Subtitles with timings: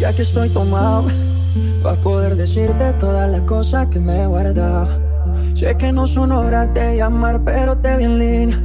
[0.00, 1.04] ya que estoy tomado,
[1.82, 4.88] para poder decirte todas las cosas que me he guardado.
[5.54, 8.62] Sé que no son horas de llamar, pero te vi en línea.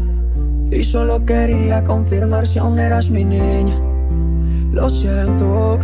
[0.72, 3.78] Y solo quería confirmar si aún eras mi niña.
[4.72, 5.78] Lo siento,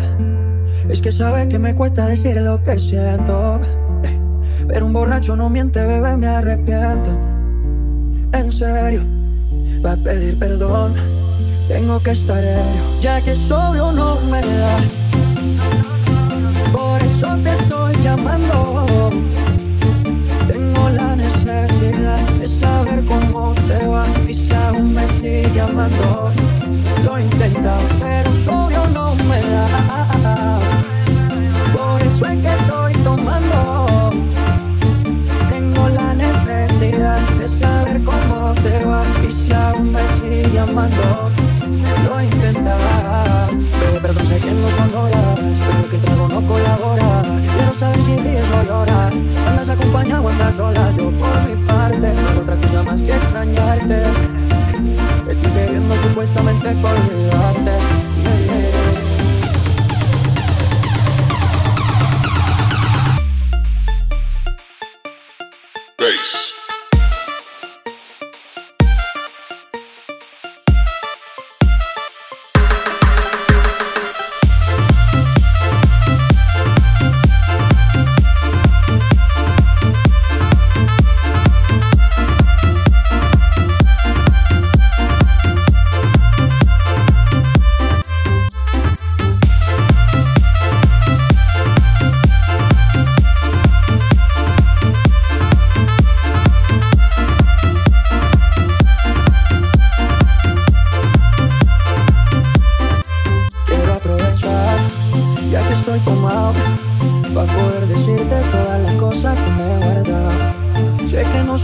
[0.89, 3.59] es que sabes que me cuesta decir lo que siento.
[4.69, 7.09] Pero un borracho no miente, bebé, me arrepiento.
[8.31, 9.03] En serio,
[9.85, 10.93] va a pedir perdón.
[11.67, 15.00] Tengo que estar ebrio, ya que sobrio no me da.
[66.21, 66.60] bitch.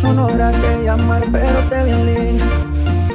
[0.02, 2.46] Son horas de llamar, pero te vi en línea.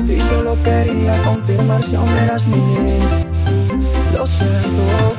[0.06, 3.26] Y solo quería confirmar si aún eras mi niña.
[4.16, 5.14] Lo siento,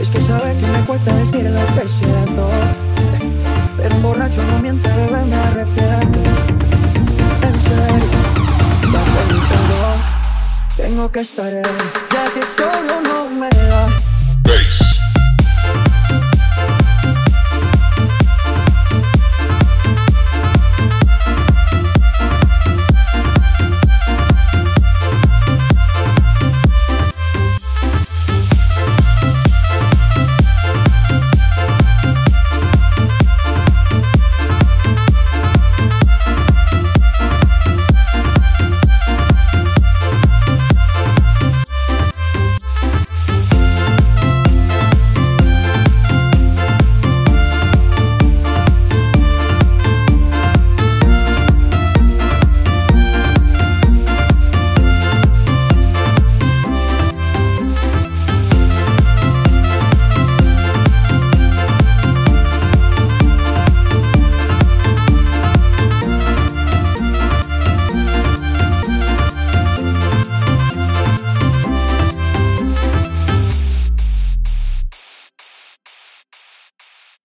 [0.00, 2.48] es que sabes que me cuesta decir lo que siento.
[3.76, 6.20] Pero un borracho no miente, bebé, me arrepiento.
[7.48, 8.20] En serio.
[10.76, 11.70] Tengo que estar ya da.
[11.70, 13.09] Bass.